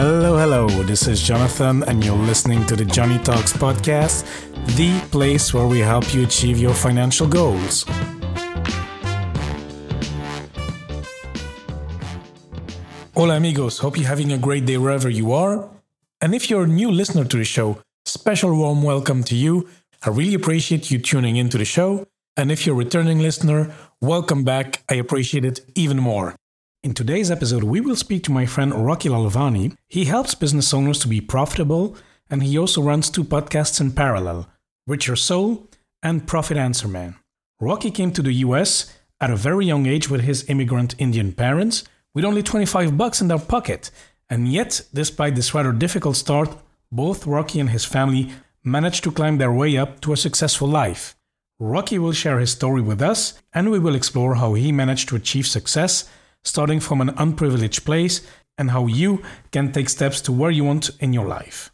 [0.00, 0.68] Hello, hello.
[0.84, 4.22] This is Jonathan, and you're listening to the Joney Talks podcast,
[4.76, 7.84] the place where we help you achieve your financial goals.
[13.16, 13.78] Hola, amigos.
[13.78, 15.68] Hope you're having a great day wherever you are.
[16.20, 19.68] And if you're a new listener to the show, special warm welcome to you.
[20.06, 22.06] I really appreciate you tuning into the show.
[22.36, 24.84] And if you're a returning listener, welcome back.
[24.88, 26.36] I appreciate it even more.
[26.84, 29.76] In today's episode, we will speak to my friend Rocky Lalvani.
[29.88, 31.96] He helps business owners to be profitable,
[32.30, 34.48] and he also runs two podcasts in parallel
[34.86, 35.68] Richer Soul
[36.04, 37.16] and Profit Answer Man.
[37.58, 41.82] Rocky came to the US at a very young age with his immigrant Indian parents
[42.14, 43.90] with only 25 bucks in their pocket.
[44.30, 46.56] And yet, despite this rather difficult start,
[46.92, 48.30] both Rocky and his family
[48.62, 51.16] managed to climb their way up to a successful life.
[51.58, 55.16] Rocky will share his story with us, and we will explore how he managed to
[55.16, 56.08] achieve success
[56.44, 60.90] starting from an unprivileged place and how you can take steps to where you want
[61.00, 61.70] in your life.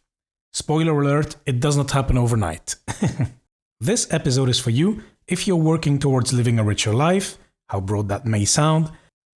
[0.52, 2.76] Spoiler alert, it does not happen overnight.
[3.80, 8.08] this episode is for you if you're working towards living a richer life, how broad
[8.08, 8.90] that may sound,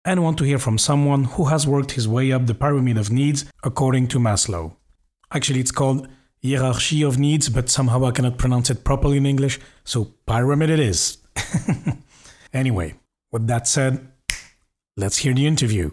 [0.05, 3.11] and want to hear from someone who has worked his way up the pyramid of
[3.11, 4.77] needs according to Maslow.
[5.33, 6.09] Actually, it's called
[6.43, 10.81] hierarchy of needs, but somehow I cannot pronounce it properly in English, so pyramid it
[10.81, 11.19] is.
[12.53, 12.95] anyway,
[13.33, 14.09] with that said,
[14.99, 15.93] let's hear the interview.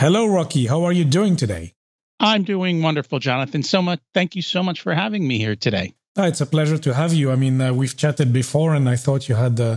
[0.00, 0.66] Hello, Rocky.
[0.66, 1.74] How are you doing today?
[2.18, 3.62] I'm doing wonderful, Jonathan.
[3.62, 4.00] So much.
[4.14, 5.94] Thank you so much for having me here today.
[6.16, 7.30] Oh, it's a pleasure to have you.
[7.30, 9.76] I mean, uh, we've chatted before, and I thought you had uh,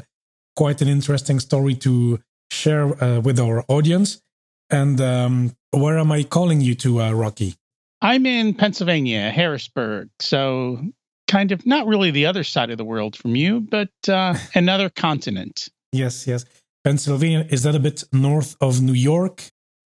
[0.55, 4.21] quite an interesting story to share uh, with our audience.
[4.69, 7.55] And um, where am I calling you to, uh, Rocky?
[8.01, 10.09] I'm in Pennsylvania, Harrisburg.
[10.19, 10.81] So,
[11.27, 14.89] kind of not really the other side of the world from you, but uh, another
[14.89, 15.67] continent.
[15.91, 16.45] Yes, yes.
[16.83, 19.43] Pennsylvania, is that a bit north of New York?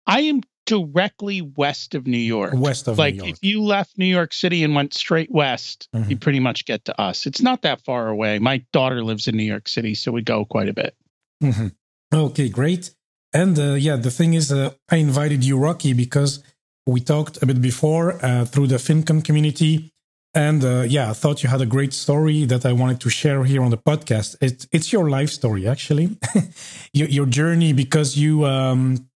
[0.08, 2.54] I am directly west of New York.
[2.56, 3.30] West of like New York.
[3.38, 6.10] if you left New York City and went straight west, Mhm.
[6.10, 7.26] you pretty much get to us.
[7.28, 8.40] It's not that far away.
[8.40, 10.96] My daughter lives in New York City, so we go quite a bit.
[11.44, 11.74] Mhm.
[12.14, 12.92] Okay, great.
[13.34, 16.42] And uh, yeah, the thing is, uh, I invited you, Rocky, because
[16.88, 19.92] we talked a bit before uh, through the FinCon community.
[20.36, 23.46] And uh, yeah, I thought you had a great story that I wanted to share
[23.46, 24.36] here on the podcast.
[24.42, 26.18] It's it's your life story, actually,
[26.94, 29.08] your, your journey, because you um,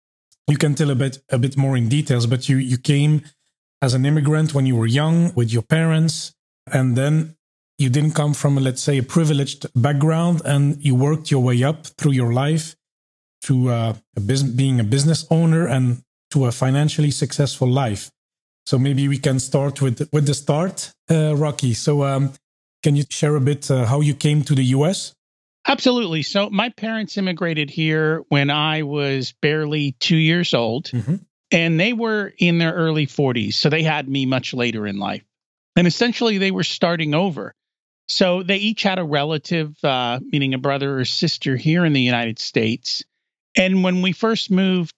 [0.47, 2.25] you can tell a bit a bit more in details.
[2.25, 3.23] But you you came
[3.81, 6.33] as an immigrant when you were young with your parents,
[6.71, 7.35] and then
[7.77, 11.85] you didn't come from let's say a privileged background, and you worked your way up
[11.97, 12.77] through your life
[13.41, 16.01] to uh, a business, being a business owner and
[16.31, 18.09] to a financially successful life.
[18.69, 21.73] So maybe we can start with with the start, uh, Rocky.
[21.73, 22.33] So um,
[22.83, 25.15] can you share a bit uh, how you came to the US?
[25.67, 26.21] Absolutely.
[26.21, 31.25] So my parents immigrated here when I was barely two years old, Mhm.
[31.49, 33.57] and they were in their early 40s.
[33.57, 35.23] So they had me much later in life.
[35.75, 37.55] And essentially, they were starting over.
[38.07, 42.01] So they each had a relative, uh, meaning a brother or sister here in the
[42.13, 43.03] United States.
[43.57, 44.93] And when we first moved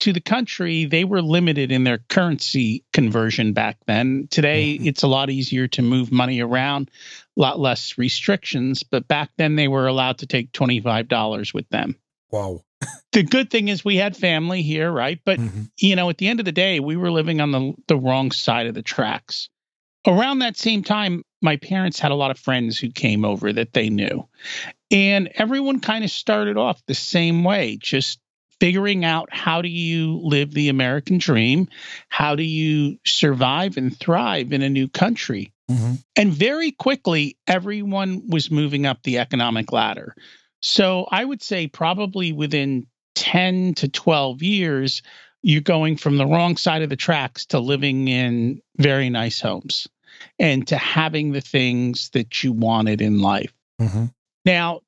[0.00, 4.28] to the country, they were limited in their currency conversion back then.
[4.30, 4.86] Today, Mhm.
[4.86, 6.90] it's a lot easier to move money around,
[7.36, 8.82] a lot less restrictions.
[8.82, 11.96] But back then, they were allowed to take $25 with them.
[12.30, 12.62] Wow.
[13.12, 15.18] The good thing is we had family here, right?
[15.24, 15.70] But Mhm.
[15.78, 18.30] you know, at the end of the day, we were living on the the wrong
[18.30, 19.48] side of the tracks.
[20.06, 23.72] Around that same time, my parents had a lot of friends who came over that
[23.72, 24.28] they knew.
[24.90, 28.20] And everyone kind of started off the same way, just
[28.60, 31.68] figuring out how do you live the American dream?
[32.08, 35.52] How do you survive and thrive in a new country?
[35.70, 36.02] Mhm.
[36.14, 40.14] And very quickly, everyone was moving up the economic ladder.
[40.60, 45.02] So I would say probably within 10 to 12 years,
[45.42, 49.86] you're going from the wrong side of the tracks to living in very nice homes
[50.38, 53.52] and to having the things that you wanted in life.
[53.80, 54.12] Mhm.
[54.44, 54.80] Now,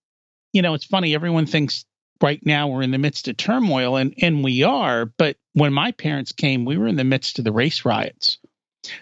[0.52, 1.84] you know, it's funny, everyone thinks
[2.22, 5.06] right now we're in the midst of turmoil, and, and we are.
[5.06, 8.38] But when my parents came, we were in the midst of the race riots.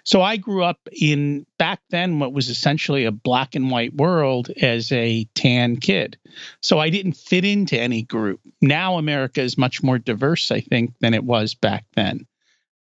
[0.05, 4.51] So I grew up in back then what was essentially a black and white world
[4.51, 6.19] as a tan kid.
[6.63, 8.41] So I didn't fit into any group.
[8.61, 12.27] Now America is much more diverse, I think, than it was back then.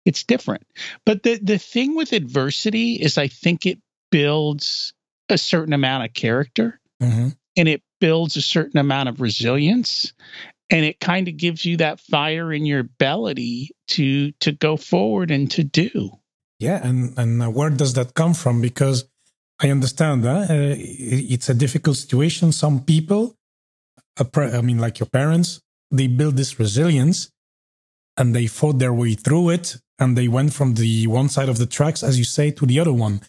[0.06, 0.66] It's different.
[1.04, 3.78] But the the thing with adversity is I think it
[4.10, 4.94] builds
[5.28, 7.36] a certain amount of character Mhm.
[7.56, 10.12] and it builds a certain amount of resilience
[10.70, 15.30] and it kind of gives you that fire in your belly to to go forward
[15.30, 16.10] and to do
[16.58, 18.60] Yeah, and and where does that come from?
[18.60, 19.08] Because
[19.60, 22.52] I understand that uh, it's a difficult situation.
[22.52, 23.34] Some people,
[24.34, 25.60] I mean, like your parents,
[25.90, 27.30] they build this resilience,
[28.16, 31.58] and they fought their way through it and they went from the one side of
[31.58, 33.20] the tracks, as you say, to the other one.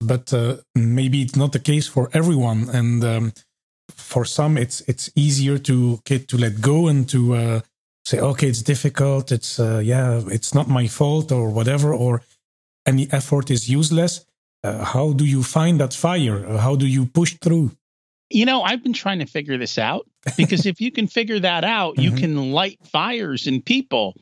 [0.00, 3.32] But uh, maybe it's not the case for everyone, and um,
[3.90, 7.60] for some, it's it's easier to get to let go and to uh,
[8.04, 9.32] say, okay, it's difficult.
[9.32, 12.22] It's uh, yeah, it's not my fault or whatever, or
[12.86, 14.24] any effort is useless.
[14.64, 16.58] Uh, how do you find that fire?
[16.58, 17.70] How do you push through?
[18.30, 20.06] You know, I've been trying to figure this out
[20.36, 22.02] because if you can figure that out, mm-hmm.
[22.02, 24.14] you can light fires in people.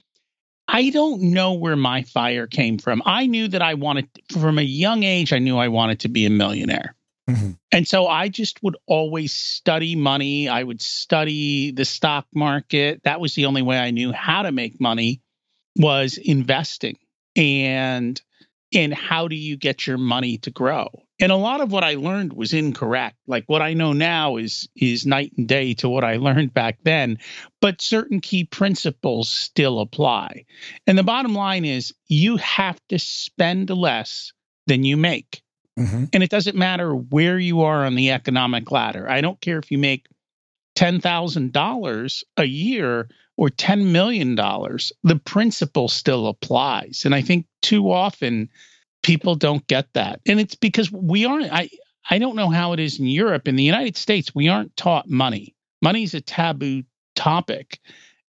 [0.68, 3.00] I don't know where my fire came from.
[3.06, 6.26] I knew that I wanted, from a young age, I knew I wanted to be
[6.26, 6.95] a millionaire.
[7.28, 7.52] Mm-hmm.
[7.73, 10.49] And so I just would always study money.
[10.49, 13.02] I would study the stock market.
[13.05, 15.23] That was the only way I knew how to make money
[15.76, 16.99] was investing.
[17.34, 18.20] And
[18.75, 20.88] and how do you get your money to grow?
[21.19, 24.69] and a lot of what i learned was incorrect like what i know now is
[24.76, 27.19] is night and day to what i learned back then
[27.61, 30.44] but certain key principles still apply
[30.87, 34.32] and the bottom line is you have to spend less
[34.67, 35.43] than you make
[35.78, 36.05] mm-hmm.
[36.12, 39.70] and it doesn't matter where you are on the economic ladder i don't care if
[39.70, 40.06] you make
[40.76, 43.08] $10,000 a year
[43.38, 48.49] or $10 million the principle still applies and i think too often
[49.06, 50.20] people don't get that.
[50.26, 51.70] And it's because we aren't I
[52.11, 53.49] I don't know how it is in Europe.
[53.49, 55.55] In the United States, we aren't taught money.
[55.81, 56.82] Money is a taboo
[57.14, 57.81] topic.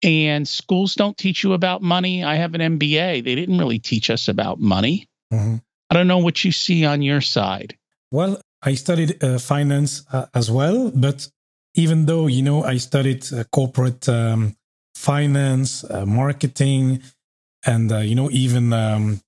[0.03, 2.23] And schools don't teach you about money.
[2.23, 3.25] I have an MBA.
[3.25, 5.09] They didn't really teach us about money.
[5.33, 5.57] Mm-hmm.
[5.91, 7.77] I don't know what you see on your side.
[8.11, 11.29] Well, I studied uh, finance uh, as well, but
[11.75, 14.57] even though you know I studied uh, corporate um,
[14.95, 17.03] finance, uh, marketing,
[17.65, 19.21] and uh, you know even um,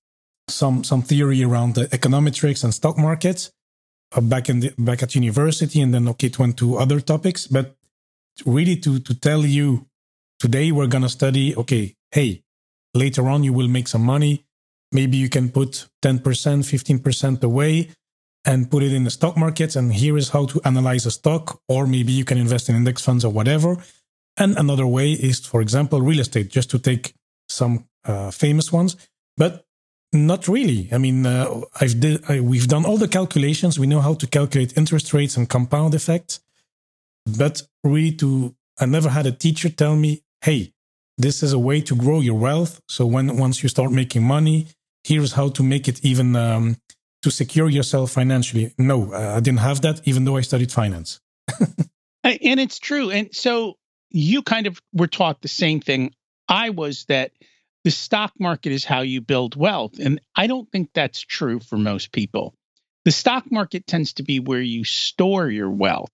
[0.49, 3.51] some some theory around the econometrics and stock markets
[4.15, 7.47] uh, back in the, back at university, and then okay, it went to other topics.
[7.47, 7.75] But
[8.45, 9.85] really, to to tell you
[10.39, 11.55] today, we're gonna study.
[11.55, 12.43] Okay, hey,
[12.93, 14.45] later on you will make some money.
[14.91, 17.89] Maybe you can put ten percent, fifteen percent away
[18.45, 19.75] and put it in the stock markets.
[19.75, 23.03] And here is how to analyze a stock, or maybe you can invest in index
[23.03, 23.77] funds or whatever.
[24.37, 27.13] And another way is, for example, real estate, just to take
[27.49, 28.95] some uh, famous ones.
[29.35, 29.65] But
[30.11, 30.89] not really.
[30.91, 33.77] I mean, uh, I've did, I, we've done all the calculations.
[33.77, 36.39] We know how to calculate interest rates and compound effects.
[37.37, 40.73] But really, to I never had a teacher tell me, "Hey,
[41.17, 44.67] this is a way to grow your wealth." So when once you start making money,
[45.03, 46.77] here's how to make it even um,
[47.21, 48.73] to secure yourself financially.
[48.77, 51.19] No, uh, I didn't have that, even though I studied finance.
[52.23, 53.09] and it's true.
[53.11, 53.75] And so
[54.09, 56.13] you kind of were taught the same thing
[56.47, 57.31] I was that
[57.83, 59.99] the stock market is how you build wealth.
[59.99, 62.53] And I don't think that's true for most people.
[63.05, 66.11] The stock market tends to be where you store your wealth.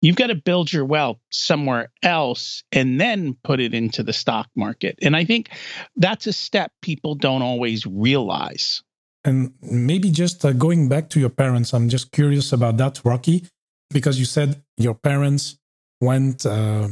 [0.00, 4.48] You've got to build your wealth somewhere else and then put it into the stock
[4.54, 4.98] market.
[5.02, 5.50] And I think
[5.96, 8.82] that's a step people don't always realize.
[9.24, 13.46] And maybe just uh, going back to your parents, I'm just curious about that, Rocky,
[13.90, 15.58] because you said your parents
[16.00, 16.88] went, uh,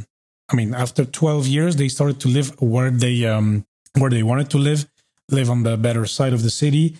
[0.49, 3.65] I mean, after 12 years, they started to live where they um,
[3.97, 4.85] where they wanted to live,
[5.29, 6.97] live on the better side of the city.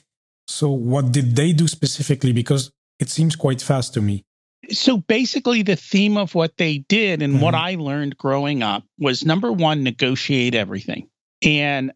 [0.48, 2.32] So, what did they do specifically?
[2.32, 4.24] Because it seems quite fast to me.
[4.70, 7.44] So, basically, the theme of what they did and mm-hmm.
[7.44, 11.10] what I learned growing up was number one, negotiate everything.
[11.42, 11.94] And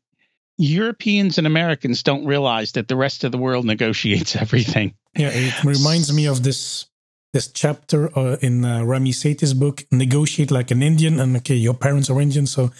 [0.57, 4.93] Europeans and Americans don't realize that the rest of the world negotiates everything.
[5.15, 6.87] Yeah, it reminds me of this
[7.33, 11.73] this chapter uh, in uh, Ramit Sethi's book, "Negotiate Like an Indian." And okay, your
[11.73, 12.71] parents are Indian, so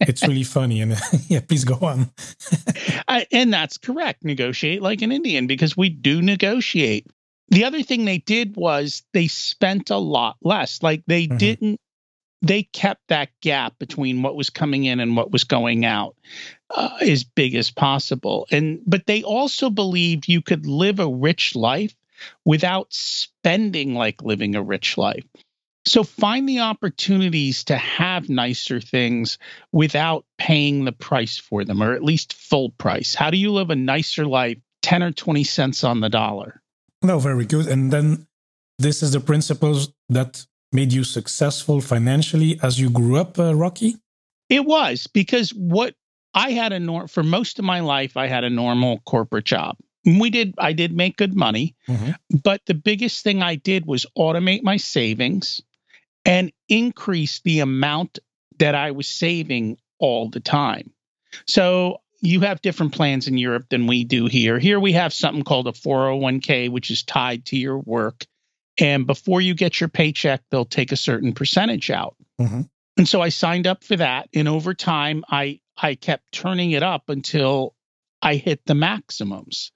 [0.00, 0.80] it's really funny.
[0.80, 0.96] And
[1.28, 2.10] yeah, please go on.
[3.32, 4.24] and that's correct.
[4.24, 7.06] Negotiate like an Indian because we do negotiate.
[7.48, 10.82] The other thing they did was they spent a lot less.
[10.82, 11.36] Like they mm-hmm.
[11.36, 11.80] didn't.
[12.42, 16.16] They kept that gap between what was coming in and what was going out
[16.70, 18.46] uh, as big as possible.
[18.50, 21.94] And but they also believed you could live a rich life
[22.44, 25.24] without spending like living a rich life.
[25.86, 29.38] So find the opportunities to have nicer things
[29.70, 33.14] without paying the price for them, or at least full price.
[33.14, 36.60] How do you live a nicer life, 10 or 20 cents on the dollar?
[37.02, 37.66] No, very good.
[37.66, 38.26] And then
[38.78, 43.96] this is the principles that made you successful financially as you grew up, uh, Rocky?
[44.48, 45.94] It was because what
[46.34, 49.76] I had a norm for most of my life, I had a normal corporate job
[50.06, 52.12] we did i did make good money mm-hmm.
[52.42, 55.60] but the biggest thing i did was automate my savings
[56.24, 58.18] and increase the amount
[58.58, 60.92] that i was saving all the time
[61.46, 65.44] so you have different plans in europe than we do here here we have something
[65.44, 68.24] called a 401k which is tied to your work
[68.78, 72.62] and before you get your paycheck they'll take a certain percentage out mm-hmm.
[72.96, 74.28] And so I signed up for that.
[74.34, 77.74] And over time, I, I kept turning it up until
[78.22, 79.72] I hit the maximums.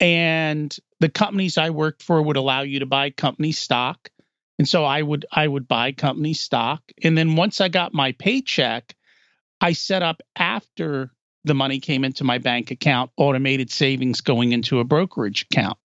[0.00, 4.10] And the companies I worked for would allow you to buy company stock.
[4.58, 6.82] And so I would I would buy company stock.
[7.02, 8.94] And then once I got my paycheck,
[9.60, 11.12] I set up after
[11.46, 15.78] the money came into my bank account, automated savings going into a brokerage account.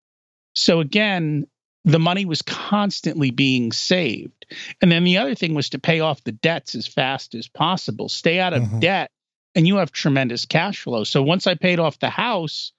[0.54, 1.46] So again,
[1.86, 4.46] the money was constantly being saved.
[4.82, 8.10] And then the other thing was to pay off the debts as fast as possible,
[8.10, 8.80] stay out of mm-hmm.
[8.80, 9.12] debt,
[9.56, 11.04] and you have tremendous cash flow.
[11.04, 12.74] So once I paid off the house,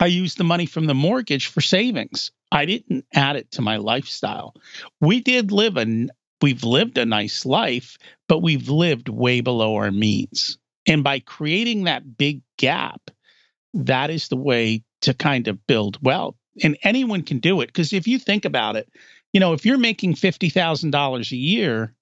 [0.00, 2.30] I used the money from the mortgage for savings.
[2.50, 4.54] I didn't add it to my lifestyle.
[5.00, 6.08] We did live a
[6.40, 10.56] we've lived a nice life, but we've lived way below our means.
[10.88, 13.10] And by creating that big gap,
[13.74, 16.36] that is the way to kind of build wealth.
[16.62, 18.88] And anyone can do it because if you think about it,
[19.32, 21.94] you know, if you're making $50,000 a year,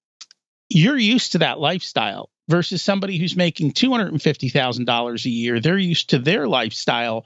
[0.69, 5.59] you're used to that lifestyle versus somebody who's making $250,000 a year.
[5.59, 7.25] They're used to their lifestyle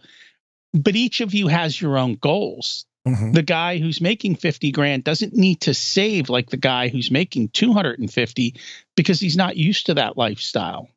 [0.73, 2.85] but each of you has your own goals.
[3.07, 3.31] Mm-hmm.
[3.31, 7.49] The guy who's making 50 grand doesn't need to save like the guy who's making
[7.49, 8.55] 250
[8.95, 10.87] because he's not used to that lifestyle.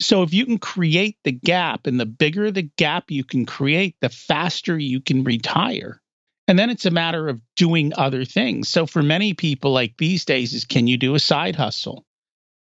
[0.00, 3.96] So if you can create the gap and the bigger the gap you can create,
[4.00, 6.00] the faster you can retire.
[6.48, 8.68] And then it's a matter of doing other things.
[8.68, 12.04] So for many people like these days is can you do a side hustle?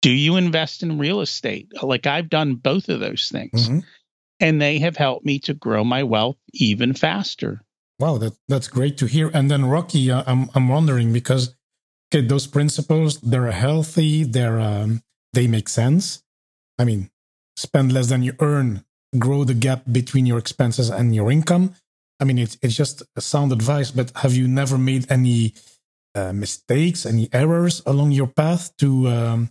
[0.00, 1.70] Do you invest in real estate?
[1.82, 3.68] Like I've done both of those things.
[3.68, 3.80] Mm-hmm
[4.40, 7.62] and they have helped me to grow my wealth even faster.
[7.99, 9.30] Wow, that, that's great to hear.
[9.35, 11.54] And then Rocky, uh, I'm I'm wondering because
[12.12, 16.23] okay, those principles they're healthy, they're um, they make sense.
[16.78, 17.11] I mean,
[17.59, 18.85] spend less than you earn,
[19.19, 21.75] grow the gap between your expenses and your income.
[22.21, 23.91] I mean, it's it's just a sound advice.
[23.91, 25.55] But have you never made any
[26.15, 29.50] uh, mistakes, any errors along your path to um,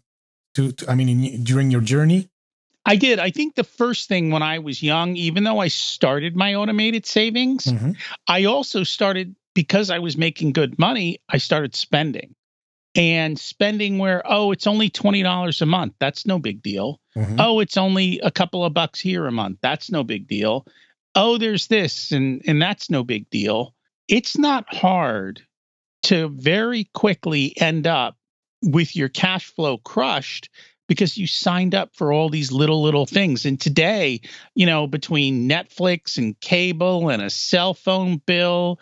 [0.56, 2.30] to, to I mean, in, during your journey?
[2.86, 3.20] I did.
[3.20, 7.06] I think the first thing when I was young, even though I started my automated
[7.06, 7.92] savings, mm-hmm.
[8.28, 12.36] I also started because I was making good money, I started spending.
[12.98, 15.94] And spending where, oh, it's only $20 a month.
[16.00, 17.00] That's no big deal.
[17.16, 17.36] Mm-hmm.
[17.40, 19.60] Oh, it's only a couple of bucks here a month.
[19.62, 20.66] That's no big deal.
[21.16, 23.74] Oh, there's this and and that's no big deal.
[24.08, 25.42] It's not hard
[26.04, 28.18] to very quickly end up
[28.62, 30.50] with your cash flow crushed
[30.88, 34.20] because you signed up for all these little little things and today
[34.56, 38.80] you know between netflix and cable and a cell phone bill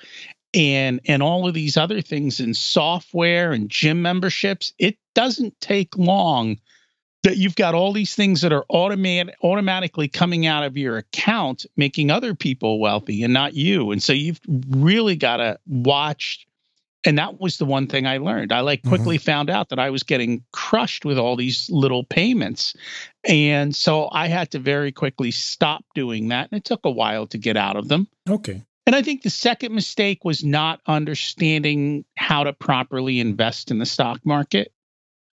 [0.56, 5.98] and and all of these other things in software and gym memberships it doesn't take
[5.98, 6.58] long
[7.24, 11.66] that you've got all these things that are automatic automatically coming out of your account
[11.76, 16.48] making other people wealthy and not you and so you've really got to watch
[17.06, 18.52] and that was the one thing I learned.
[18.52, 19.26] I like quickly mm-hmm.
[19.26, 22.76] found out that I was getting crushed with all these little payments.
[23.24, 26.50] And so I had to very quickly stop doing that.
[26.52, 28.08] And it took a while to get out of them.
[28.28, 28.64] Okay.
[28.86, 33.86] And I think the second mistake was not understanding how to properly invest in the
[33.86, 34.72] stock market.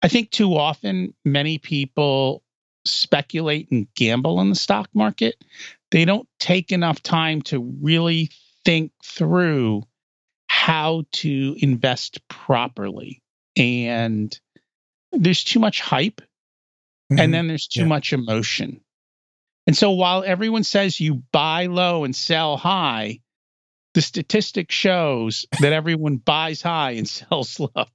[0.02, 2.42] I think too often many people
[2.85, 5.35] speculate and gamble in the stock market.
[5.90, 8.30] They don't take enough time to really
[8.64, 9.83] think through
[10.47, 13.23] how to invest properly.
[13.57, 14.38] And
[15.12, 16.21] there's too much hype
[17.11, 17.19] mm-hmm.
[17.19, 17.87] and then there's too yeah.
[17.87, 18.80] much emotion.
[19.66, 23.21] And so while everyone says you buy low and sell high,
[23.94, 27.87] the statistic shows that everyone buys high and sells low.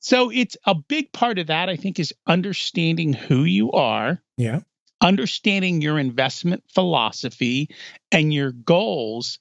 [0.00, 4.22] so it's a big part of that, I think, is understanding who you are.
[4.36, 4.60] Yeah.
[5.00, 7.70] Understanding your investment philosophy
[8.10, 9.38] and your goals,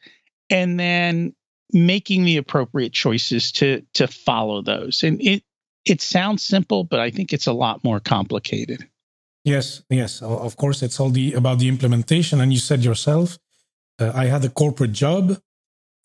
[0.52, 1.34] and then
[1.74, 5.02] making the appropriate choices to to follow those.
[5.02, 5.44] And it
[5.84, 8.88] it sounds simple, but I think it's a lot more complicated.
[9.44, 10.22] Yes, yes.
[10.22, 12.42] Of course, it's all the about the implementation.
[12.42, 13.40] And you said yourself,
[14.00, 15.40] uh, I had a corporate job,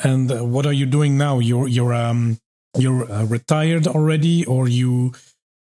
[0.03, 1.39] and uh, what are you doing now?
[1.39, 2.39] You're you're um
[2.77, 5.13] you're uh, retired already, or you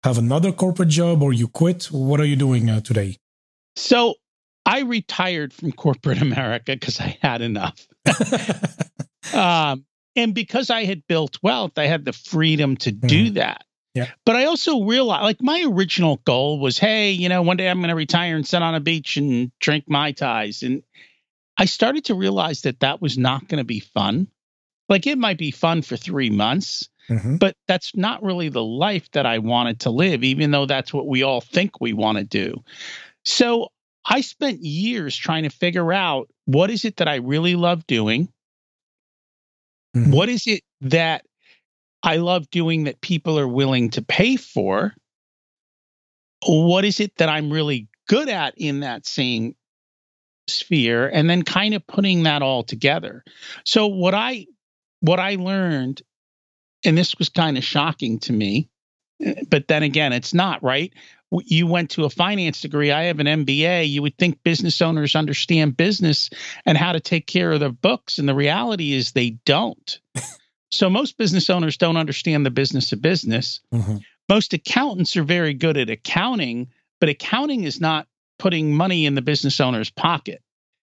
[0.03, 1.85] have another corporate job, or you quit.
[1.85, 3.17] What are you doing uh, today?
[3.77, 4.15] So
[4.67, 7.87] I retired from corporate America because I had enough.
[9.35, 9.85] um,
[10.17, 13.35] and because I had built wealth, I had the freedom to do mm.
[13.35, 13.65] that.
[13.95, 14.11] Yeah.
[14.27, 17.79] But I also realized, like, my original goal was, hey, you know, one day I'm
[17.79, 20.63] going to retire and sit on a beach and drink mai tais.
[20.63, 20.83] And
[21.57, 24.29] I started to realize that that was not going to be fun.
[24.89, 27.37] Like, it might be fun for three months, mm-hmm.
[27.37, 31.07] but that's not really the life that I wanted to live, even though that's what
[31.07, 32.63] we all think we want to do.
[33.25, 33.69] So
[34.05, 38.29] I spent years trying to figure out what is it that I really love doing
[39.95, 40.13] Mm-hmm.
[40.13, 41.25] What is it that
[42.03, 44.95] I love doing that people are willing to pay for?
[46.47, 49.57] what is it that I'm really good at in that same
[50.49, 53.25] sphere and then kind of putting that all together.
[53.65, 54.47] So what I
[55.01, 56.03] what I learned
[56.85, 58.69] and this was kind of shocking to me,
[59.23, 60.93] eh, but then again it's not, right?
[61.47, 65.17] You went to a finance degree, I have an MBA, you would think business owners
[65.17, 66.31] understand business
[66.65, 70.01] and how to take care of their books and the reality is they don't.
[70.71, 73.61] so most business owners don't understand the business of business.
[73.73, 73.99] Mm-hmm.
[74.29, 76.69] Most accountants are very good at accounting,
[77.01, 78.07] but accounting is not
[78.45, 80.43] putting money in the business owner's pocket.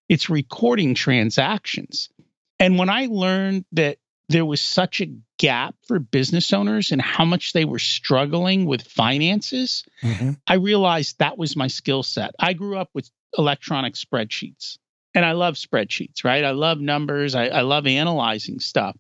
[0.09, 2.09] It's recording transactions.
[2.57, 3.99] And when I learned that
[4.29, 8.81] there was such a gap for business owners and how much they were struggling with
[8.81, 10.31] finances, mm-hmm.
[10.47, 12.31] I realized that was my skill set.
[12.39, 14.79] I grew up with electronic spreadsheets
[15.13, 16.43] and I love spreadsheets, right?
[16.43, 18.97] I love numbers, I, I love analyzing stuff.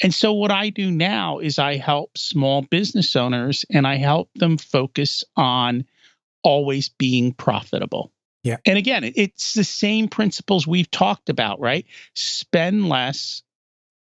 [0.00, 4.30] And so, what I do now is I help small business owners and I help
[4.36, 5.84] them focus on
[6.44, 8.12] always being profitable.
[8.44, 8.58] Yeah.
[8.66, 11.86] And again, it's the same principles we've talked about, right?
[12.14, 13.42] Spend less,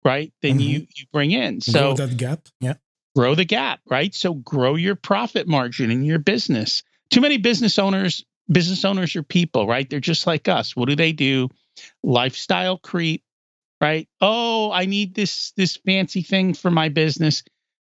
[0.04, 0.60] right, than mm-hmm.
[0.60, 1.60] you, you bring in.
[1.60, 2.48] So grow that gap.
[2.60, 2.74] Yeah.
[3.16, 4.14] Grow the gap, right?
[4.14, 6.84] So grow your profit margin in your business.
[7.10, 9.90] Too many business owners, business owners are people, right?
[9.90, 10.76] They're just like us.
[10.76, 11.48] What do they do?
[12.04, 13.24] Lifestyle creep,
[13.80, 14.08] right?
[14.20, 17.42] Oh, I need this this fancy thing for my business.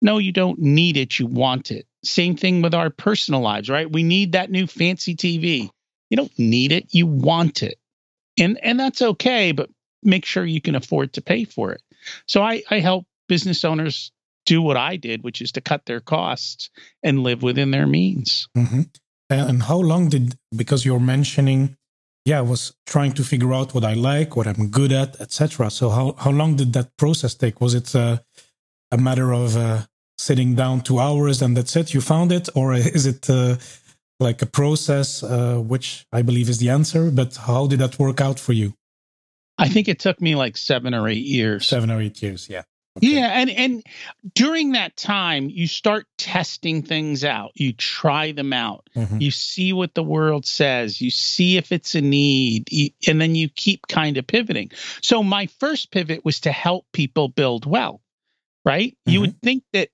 [0.03, 1.19] No, you don't need it.
[1.19, 1.87] You want it.
[2.05, 3.91] Same thing with our personal lives, right?
[3.91, 5.71] We need that new fancy TV.
[6.11, 7.79] You don't need it, you want it.
[8.39, 9.71] And and that's okay, but
[10.03, 11.83] make sure you can afford to pay for it.
[12.27, 14.13] So I, I help business owners
[14.45, 16.71] do what I did, which is to cut their costs
[17.03, 18.49] and live within their means.
[18.57, 18.83] Mm-hmm.
[19.29, 21.77] And how long did because you're mentioning,
[22.25, 25.71] yeah, I was trying to figure out what I like, what I'm good at, etc.
[25.71, 27.61] So how how long did that process take?
[27.61, 28.19] Was it uh,
[28.91, 29.83] a matter of uh,
[30.19, 31.95] sitting down two hours and that's it?
[31.95, 33.57] You found it, or is it uh,
[34.21, 37.11] like a process, uh, which I believe is the answer?
[37.11, 38.75] But how did that work out for you?
[39.59, 41.67] I think it took me like seven or eight years.
[41.67, 42.63] Seven or eight years, yeah.
[42.99, 43.09] Okay.
[43.09, 43.87] Yeah, and and
[44.35, 47.53] during that time, you start testing things out.
[47.55, 48.89] You try them out.
[48.97, 49.21] Mm-hmm.
[49.21, 50.99] You see what the world says.
[50.99, 52.71] You see if it's a need,
[53.07, 54.71] and then you keep kind of pivoting.
[55.03, 58.01] So my first pivot was to help people build wealth.
[58.67, 58.93] Right?
[58.93, 59.11] Mm-hmm.
[59.11, 59.89] You would think that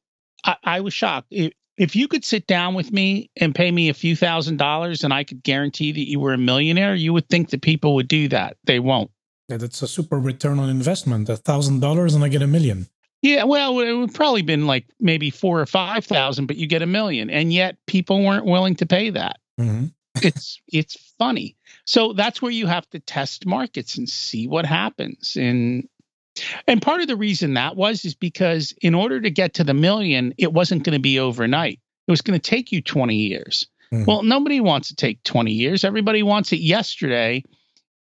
[0.44, 1.28] I, I was shocked.
[1.30, 5.04] If, if you could sit down with me and pay me a few thousand dollars,
[5.04, 8.08] and I could guarantee that you were a millionaire, you would think that people would
[8.08, 8.56] do that.
[8.64, 9.10] They won't.
[9.48, 11.28] Yeah, that's a super return on investment.
[11.28, 12.88] A thousand dollars and I get a million.
[13.22, 16.82] Yeah, well, it would probably been like maybe four or five thousand, but you get
[16.82, 19.38] a million, and yet people weren't willing to pay that.
[19.60, 19.86] Mm-hmm.
[20.22, 21.56] it's it's funny.
[21.84, 25.36] So that's where you have to test markets and see what happens.
[25.38, 25.88] And
[26.66, 29.74] and part of the reason that was is because in order to get to the
[29.74, 31.80] million, it wasn't going to be overnight.
[32.08, 33.66] It was going to take you 20 years.
[33.92, 34.06] Mm-hmm.
[34.06, 35.84] Well, nobody wants to take 20 years.
[35.84, 37.44] Everybody wants it yesterday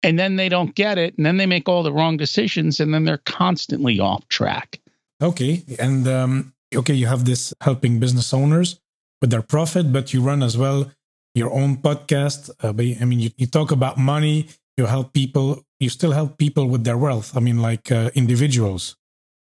[0.03, 2.93] and then they don't get it and then they make all the wrong decisions and
[2.93, 4.79] then they're constantly off track
[5.21, 8.79] okay and um, okay you have this helping business owners
[9.21, 10.91] with their profit but you run as well
[11.33, 12.69] your own podcast uh,
[13.01, 16.83] i mean you, you, talk about money you help people you still help people with
[16.83, 18.95] their wealth i mean like uh, individuals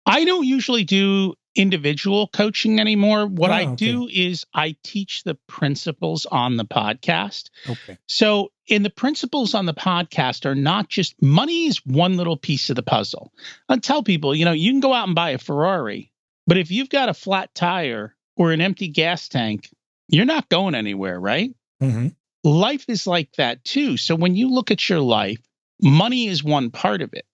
[0.06, 3.27] i don't usually do individual coaching anymore.
[3.27, 3.75] What oh, I okay.
[3.75, 7.49] do is I teach the principles on the podcast.
[7.69, 7.97] Okay.
[8.08, 12.69] So, in the principles on the podcast are not just money is one little piece
[12.69, 13.34] of the puzzle.
[13.67, 16.12] I tell people, you know, you can go out and buy a Ferrari,
[16.47, 19.69] but if you've got a flat tire or an empty gas tank,
[20.08, 21.54] you're not going anywhere, right?
[21.82, 22.08] Mm-hmm.
[22.43, 23.97] Life is like that too.
[23.97, 25.41] So, when you look at your life,
[25.82, 27.26] money is one part of it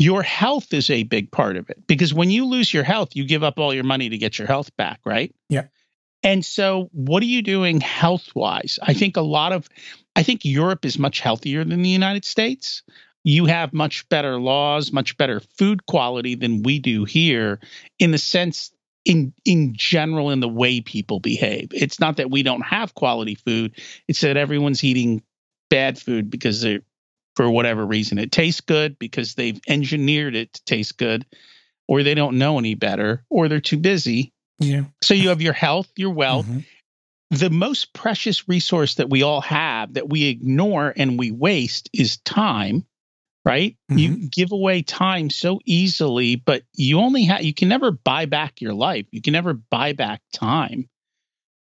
[0.00, 3.26] your health is a big part of it because when you lose your health, you
[3.26, 5.34] give up all your money to get your health back, right?
[5.50, 5.64] Yeah.
[6.22, 8.78] And so, what are you doing health wise?
[8.82, 9.68] I think a lot of,
[10.16, 12.82] I think Europe is much healthier than the United States.
[13.24, 17.60] You have much better laws, much better food quality than we do here
[17.98, 18.72] in the sense
[19.04, 21.68] in in general in the way people behave.
[21.74, 23.76] It's not that we don't have quality food,
[24.08, 25.22] it's that everyone's eating
[25.68, 26.80] bad food because they're
[27.36, 28.18] for whatever reason.
[28.18, 31.26] It tastes good because they've engineered it to taste good,
[31.88, 34.32] or they don't know any better, or they're too busy.
[34.58, 34.84] Yeah.
[35.02, 36.46] So you have your health, your wealth.
[36.46, 36.60] Mm-hmm.
[37.32, 42.18] The most precious resource that we all have that we ignore and we waste is
[42.18, 42.84] time,
[43.44, 43.76] right?
[43.90, 43.98] Mm-hmm.
[43.98, 48.60] You give away time so easily, but you only have you can never buy back
[48.60, 49.06] your life.
[49.12, 50.88] You can never buy back time.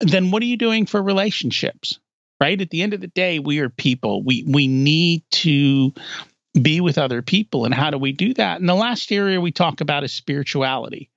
[0.00, 1.98] Then what are you doing for relationships?
[2.40, 2.60] Right?
[2.60, 4.22] At the end of the day, we are people.
[4.22, 5.92] We we need to
[6.60, 7.64] be with other people.
[7.64, 8.60] And how do we do that?
[8.60, 11.10] And the last area we talk about is spirituality.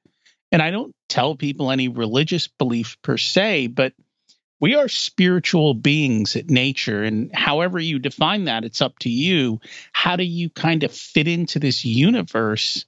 [0.51, 3.93] And I don't tell people any religious beliefs per se, but
[4.62, 9.60] we are spiritual beings at nature and however you define that it's up to you
[9.91, 12.86] how do you kind of fit into this universe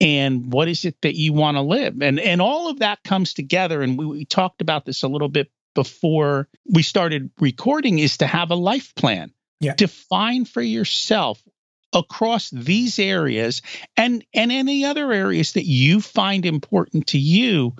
[0.00, 3.32] and what is it that you want to live and and all of that comes
[3.32, 8.18] together and we, we talked about this a little bit before we started recording is
[8.18, 9.32] to have a life plan.
[9.60, 9.74] Yeah.
[9.76, 11.42] define for yourself
[11.94, 13.62] across these areas
[13.96, 17.74] and and any other areas that you find important to you.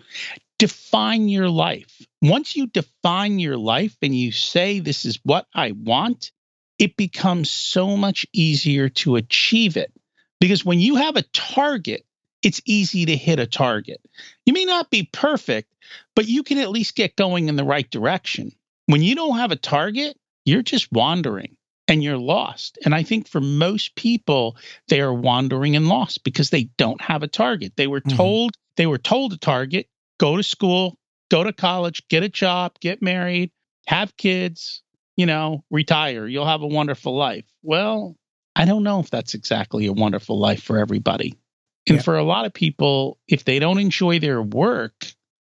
[0.58, 2.00] Define your life.
[2.22, 6.30] Once you define your life and you say this is what i want
[6.78, 9.92] it becomes so much easier to achieve it.
[10.40, 12.04] Because when you have a target
[12.44, 14.00] it's easy to hit a target
[14.46, 15.72] you may not be perfect
[16.14, 18.52] but you can at least get going in the right direction
[18.86, 21.56] when you don't have a target you're just wandering
[21.88, 22.78] and you're lost.
[22.84, 24.56] And I think for most people,
[24.88, 27.74] they are wandering and lost because they don't have a target.
[27.76, 28.16] They were mm-hmm.
[28.16, 30.98] told they were told a target, go to school,
[31.30, 33.52] go to college, get a job, get married,
[33.86, 34.82] have kids,
[35.16, 36.26] you know, retire.
[36.26, 37.44] You'll have a wonderful life.
[37.62, 38.16] Well,
[38.56, 41.38] I don't know if that's exactly a wonderful life for everybody.
[41.86, 42.02] And yeah.
[42.02, 44.94] for a lot of people, if they don't enjoy their work,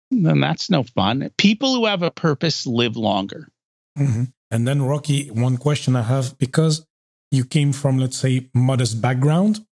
[0.10, 1.30] then that's no fun.
[1.38, 3.48] People who have a purpose live longer.
[3.98, 4.24] Mm-hmm.
[4.50, 6.86] And then, Rocky, one question I have because
[7.32, 9.66] you came from, let's say, modest background,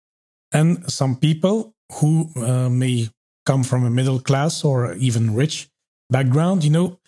[0.52, 3.10] and some people who uh, may
[3.46, 5.70] come from a middle class or even rich
[6.10, 7.00] background, you know,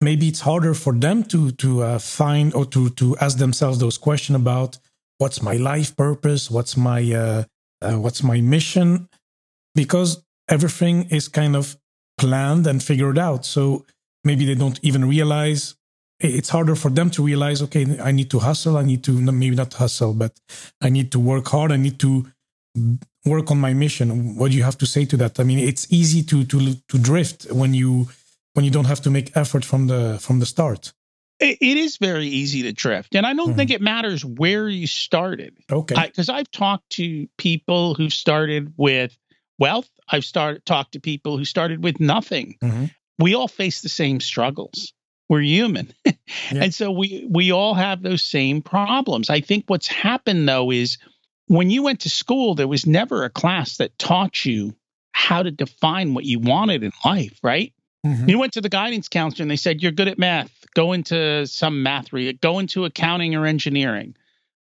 [0.00, 3.98] maybe it's harder for them to to uh, find or to to ask themselves those
[3.98, 4.78] questions about
[5.18, 7.44] what's my life purpose, what's my uh,
[7.82, 9.08] uh, what's my mission,
[9.74, 11.76] because everything is kind of
[12.18, 13.44] planned and figured out.
[13.44, 13.86] So
[14.24, 15.74] maybe they don't even realize.
[16.20, 19.54] It's harder for them to realize okay i need to hustle i need to maybe
[19.54, 20.32] not hustle but
[20.80, 22.26] i need to work hard i need to
[23.24, 24.36] work on my mission.
[24.36, 25.38] What do you have to say to that?
[25.40, 28.08] I mean it's easy to to to drift when you
[28.54, 30.92] when you don't have to make effort from the from the start
[31.40, 33.56] it is very easy to drift and i don't mm-hmm.
[33.56, 39.16] think it matters where you started okay because i've talked to people who started with
[39.58, 42.86] wealth i've started talked to people who started with nothing mm-hmm.
[43.18, 44.92] we all face the same struggles
[45.28, 45.92] we're human.
[46.04, 46.14] yeah.
[46.52, 49.30] And so we we all have those same problems.
[49.30, 50.98] I think what's happened though is
[51.46, 54.74] when you went to school there was never a class that taught you
[55.12, 57.72] how to define what you wanted in life, right?
[58.06, 58.28] Mm-hmm.
[58.28, 61.46] You went to the guidance counselor and they said you're good at math, go into
[61.46, 64.14] some math read, go into accounting or engineering.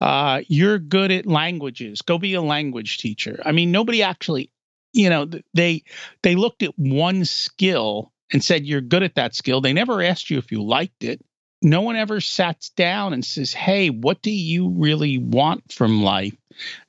[0.02, 3.40] Uh, you're good at languages, go be a language teacher.
[3.46, 4.50] I mean, nobody actually,
[4.94, 5.84] you know, they
[6.24, 9.62] they looked at one skill and said you're good at that skill.
[9.62, 11.22] They never asked you if you liked it.
[11.62, 16.36] No one ever sat down and says, Hey, what do you really want from life?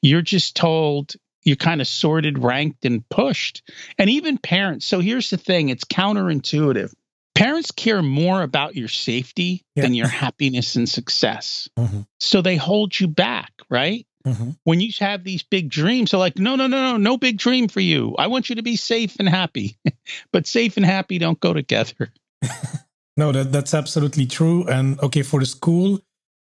[0.00, 3.62] You're just told you're kind of sorted, ranked, and pushed.
[3.98, 4.86] And even parents.
[4.86, 6.92] So here's the thing it's counterintuitive.
[7.34, 9.84] Parents care more about your safety yeah.
[9.84, 11.68] than your happiness and success.
[11.78, 12.00] Mm-hmm.
[12.18, 14.06] So they hold you back, right?
[14.26, 14.50] Mm-hmm.
[14.64, 17.68] When you have these big dreams, they're like, no, no, no, no, no big dream
[17.68, 18.14] for you.
[18.18, 19.78] I want you to be safe and happy.
[20.32, 22.12] but safe and happy don't go together.
[23.16, 24.66] no, that, that's absolutely true.
[24.68, 26.00] And okay, for the school,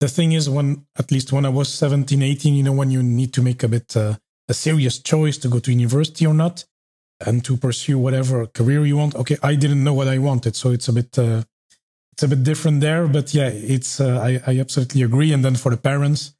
[0.01, 3.03] the thing is, when at least when I was 17, 18, you know, when you
[3.03, 4.15] need to make a bit uh,
[4.51, 6.65] a serious choice to go to university or not
[7.27, 9.15] and to pursue whatever career you want.
[9.15, 10.57] Okay, I didn't know what I wanted.
[10.57, 11.19] So it's a bit.
[11.19, 11.43] Uh,
[12.13, 15.33] it's a bit different there, but yeah, it's uh, I, I absolutely agree.
[15.33, 16.35] And then for the parents,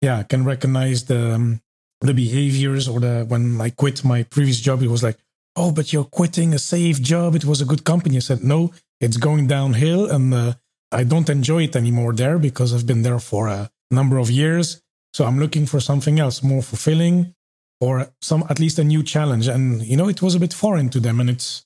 [0.00, 1.60] yeah, I can recognize the um,
[2.00, 5.18] the behaviors or the when I quit my previous job, it was like,
[5.54, 7.34] oh, but you're quitting a safe job.
[7.34, 8.16] It was a good company.
[8.16, 10.54] I said, no, it's going downhill, and uh,
[10.90, 14.82] I don't enjoy it anymore there because I've been there for a number of years.
[15.12, 17.34] So I'm looking for something else more fulfilling
[17.80, 19.48] or some at least a new challenge.
[19.48, 21.64] And you know, it was a bit foreign to them, and it's.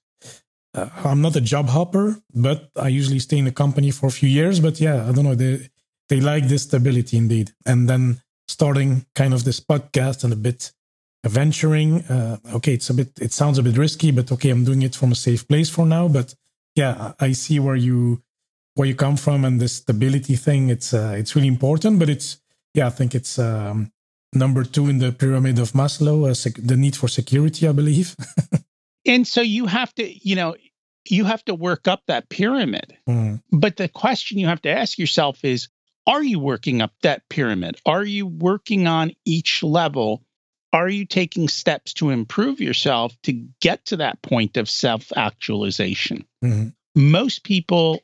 [0.77, 4.11] Uh, I'm not a job hopper, but I usually stay in a company for a
[4.11, 4.59] few years.
[4.59, 5.37] But yeah, I don't know.
[5.37, 5.68] They
[6.09, 7.53] they like this stability indeed.
[7.64, 10.72] And then starting kind of this podcast and a bit
[11.24, 12.03] venturing.
[12.03, 14.94] Uh, okay, it's a bit, it sounds a bit risky, but okay, I'm doing it
[14.94, 16.09] from a safe place for now.
[16.09, 16.35] But
[16.74, 18.22] yeah, I see where you
[18.74, 20.68] where you come from and the stability thing.
[20.68, 22.38] It's uh, it's really important, but it's
[22.74, 23.92] yeah, I think it's um,
[24.35, 28.16] number two in the pyramid of Maslow, uh, sec- the need for security, I believe.
[29.07, 30.57] and so you have to, you know,
[31.09, 32.97] you have to work up that pyramid.
[33.09, 33.42] Mm.
[33.53, 35.68] But the question you have to ask yourself is
[36.07, 37.77] are you working up that pyramid?
[37.87, 40.23] Are you working on each level?
[40.73, 46.27] Are you taking steps to improve yourself to get to that point of self actualization?
[46.42, 46.68] Mm-hmm.
[46.97, 48.01] Most people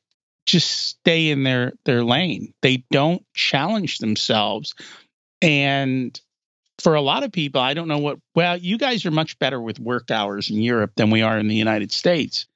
[0.47, 2.55] just stay in their their lane.
[2.63, 4.75] They don't challenge themselves.
[5.43, 6.19] And
[6.79, 9.61] for a lot of people, I don't know what well, you guys are much better
[9.61, 12.47] with work hours in Europe than we are in the United States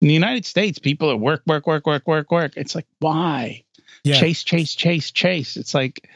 [0.00, 2.52] In the United States, people are work, work, work, work, work, work.
[2.56, 3.64] It's like, why?
[4.02, 4.18] Yeah.
[4.20, 5.56] Chase, chase, chase, chase.
[5.56, 6.08] It's like,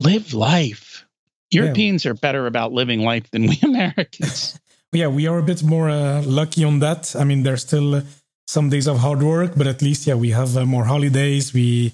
[0.00, 1.04] live life.
[1.50, 2.10] Europeans yeah.
[2.10, 4.58] are better about living life than we Americans.
[4.92, 7.14] yeah, we are a bit more uh, lucky on that.
[7.16, 8.02] I mean, there's still
[8.46, 11.54] some days of hard work, but at least, yeah, we have uh, more holidays.
[11.54, 11.92] We,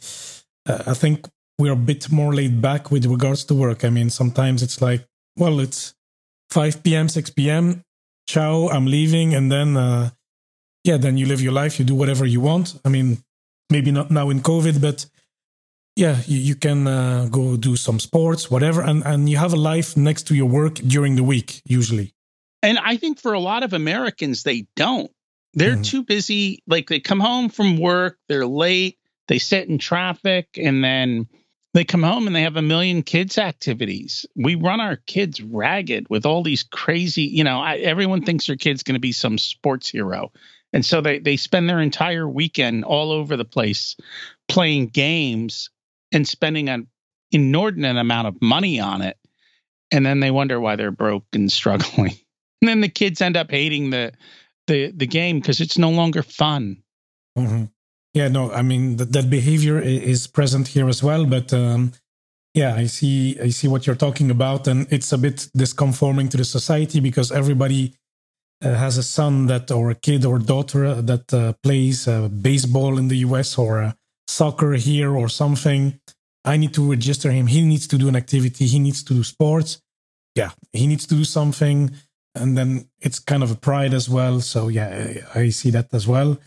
[0.67, 1.27] uh, I think,
[1.61, 3.85] we're a bit more laid back with regards to work.
[3.85, 5.95] I mean, sometimes it's like, well, it's
[6.51, 7.83] 5 p.m., 6 p.m.
[8.27, 10.11] Ciao, I'm leaving, and then, uh,
[10.85, 11.79] yeah, then you live your life.
[11.79, 12.81] You do whatever you want.
[12.85, 13.19] I mean,
[13.71, 15.07] maybe not now in COVID, but
[15.97, 19.57] yeah, you, you can uh, go do some sports, whatever, and and you have a
[19.57, 22.15] life next to your work during the week usually.
[22.63, 25.11] And I think for a lot of Americans, they don't.
[25.55, 25.83] They're mm-hmm.
[25.83, 26.63] too busy.
[26.67, 31.27] Like they come home from work, they're late, they sit in traffic, and then
[31.73, 34.27] they come home and they have a million kids activities.
[34.35, 38.57] We run our kids ragged with all these crazy, you know, I, everyone thinks their
[38.57, 40.33] kid's going to be some sports hero.
[40.73, 43.97] And so they, they spend their entire weekend all over the place
[44.49, 45.71] playing games
[46.13, 46.89] and spending an
[47.31, 49.17] inordinate amount of money on it.
[49.93, 52.13] And then they wonder why they're broke and struggling.
[52.63, 54.13] And then the kids end up hating the
[54.67, 56.83] the the game because it's no longer fun.
[57.37, 57.65] Mm-hmm.
[58.13, 61.93] Yeah, no, I mean that, that behavior is present here as well, but um,
[62.55, 66.37] yeah, I see I see what you're talking about, and it's a bit disconforming to
[66.37, 67.95] the society because everybody
[68.63, 72.99] uh, has a son that or a kid or daughter that uh, plays uh, baseball
[72.99, 73.93] in the US or uh,
[74.27, 75.99] soccer here or something.
[76.45, 77.47] I need to register him.
[77.47, 78.67] He needs to do an activity.
[78.67, 79.81] He needs to do sports.
[80.35, 81.91] Yeah, he needs to do something.
[82.35, 84.41] And then it's kind of a pride as well.
[84.41, 86.39] So yeah, I see that as well.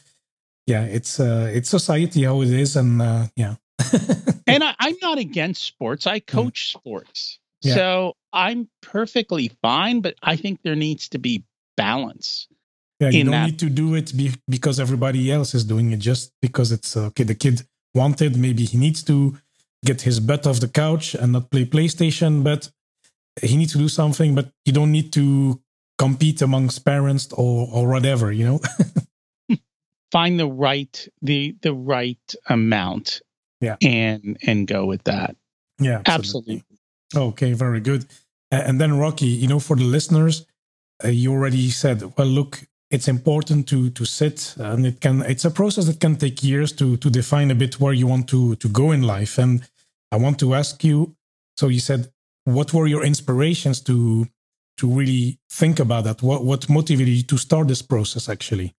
[0.65, 3.55] Yeah, it's uh, it's society how it is, and uh, yeah.
[4.47, 6.07] and I, am not against sports.
[6.07, 6.79] I coach mm.
[6.79, 7.75] sports, yeah.
[7.75, 9.99] so I'm perfectly fine.
[9.99, 11.43] But I think there needs to be
[11.75, 12.47] balance.
[12.99, 13.45] Yeah, you don't that.
[13.45, 15.99] need to do it be, because everybody else is doing it.
[15.99, 17.61] Just because it's uh, okay, the kid
[17.93, 18.37] wanted.
[18.37, 19.35] Maybe he needs to
[19.83, 22.69] get his butt off the couch and not play PlayStation, but
[23.41, 24.33] he needs to do something.
[24.33, 25.59] But you don't need to
[25.99, 28.31] compete amongst parents or or whatever.
[28.31, 28.61] You know.
[30.13, 33.21] Find the right the the right amount.
[33.59, 33.77] Yeah.
[33.81, 35.35] And and go with that.
[35.79, 36.01] Yeah.
[36.05, 36.63] Absolutely.
[37.15, 37.29] absolutely.
[37.29, 37.53] Okay.
[37.53, 38.05] Very good.
[38.51, 40.45] And then Rocky, you know, for the listeners,
[41.03, 45.23] uh, you already said, well, look, it's important to to sit, and it can.
[45.23, 48.29] It's a process that can take years to to define a bit where you want
[48.29, 49.39] to to go in life.
[49.39, 49.67] And
[50.11, 51.15] I want to ask you.
[51.57, 52.11] So you said,
[52.45, 54.27] what were your inspirations to
[54.77, 56.21] to really think about that?
[56.21, 58.75] What what motivated you to start this process actually?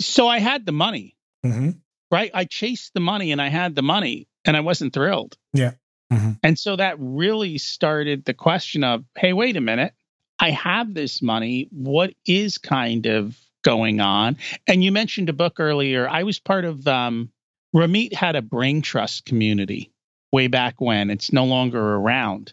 [0.00, 1.70] So I had the money, mm-hmm.
[2.10, 2.30] right?
[2.34, 5.36] I chased the money, and I had the money, and I wasn't thrilled.
[5.52, 5.72] Yeah.
[6.12, 6.32] Mm-hmm.
[6.42, 9.94] And so that really started the question of, hey, wait a minute
[10.38, 11.68] I have this money.
[11.70, 14.36] What is kind of going on?
[14.66, 16.08] And you mentioned a book earlier.
[16.08, 17.30] I was part of um,
[17.74, 19.92] Ramit had a brain trust community
[20.32, 21.10] way back when.
[21.10, 22.52] It's no longer around.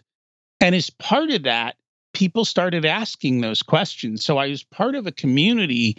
[0.60, 1.76] And as part of that,
[2.12, 4.24] people started asking those questions.
[4.24, 5.96] So I was part of a community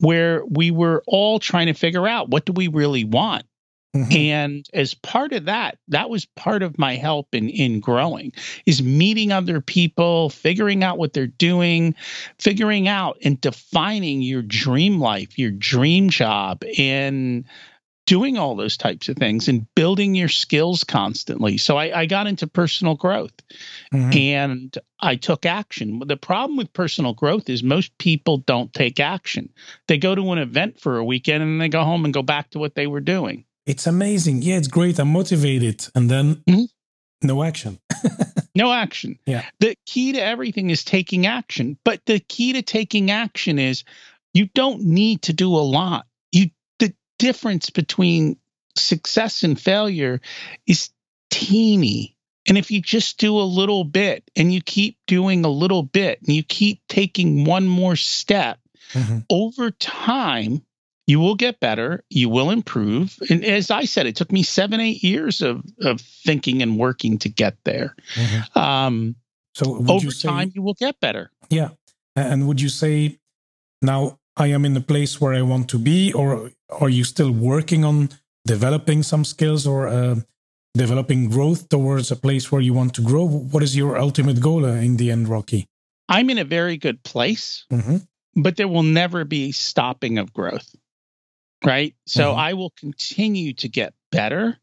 [0.00, 3.44] where we were all trying to figure out what do we really want?
[3.94, 4.12] Mm-hmm.
[4.12, 8.32] And as part of that, that was part of my help in in growing
[8.64, 11.94] is meeting other people, figuring out what they're doing,
[12.38, 17.44] figuring out and defining your dream life, your dream job and
[18.06, 21.56] doing all those types of things and building your skills constantly.
[21.56, 23.34] So I, I got into personal growth
[23.92, 24.16] mm-hmm.
[24.16, 26.02] and I took action.
[26.04, 29.50] The problem with personal growth is most people don't take action.
[29.86, 32.22] They go to an event for a weekend and then they go home and go
[32.22, 34.42] back to what they were doing it's amazing.
[34.42, 34.98] Yeah, it's great.
[34.98, 35.86] I'm motivated.
[35.94, 36.64] And then mm-hmm.
[37.26, 37.78] no action.
[38.54, 39.18] no action.
[39.26, 39.44] Yeah.
[39.60, 41.78] The key to everything is taking action.
[41.84, 43.84] But the key to taking action is
[44.34, 46.06] you don't need to do a lot.
[47.22, 48.36] Difference between
[48.76, 50.20] success and failure
[50.66, 50.90] is
[51.30, 52.16] teeny.
[52.48, 56.18] And if you just do a little bit and you keep doing a little bit
[56.26, 58.58] and you keep taking one more step,
[58.92, 59.18] mm-hmm.
[59.30, 60.62] over time,
[61.06, 64.80] you will get better you will improve and as i said it took me seven
[64.80, 68.58] eight years of of thinking and working to get there mm-hmm.
[68.58, 69.16] um,
[69.54, 71.70] so over you say, time you will get better yeah
[72.14, 73.18] and would you say
[73.82, 77.30] now i am in the place where i want to be or are you still
[77.30, 78.08] working on
[78.46, 80.16] developing some skills or uh,
[80.74, 84.64] developing growth towards a place where you want to grow what is your ultimate goal
[84.64, 85.66] uh, in the end rocky
[86.08, 87.96] i'm in a very good place mm-hmm.
[88.36, 90.74] but there will never be stopping of growth
[91.64, 91.94] right?
[92.06, 92.40] So mm-hmm.
[92.40, 94.58] I will continue to get better,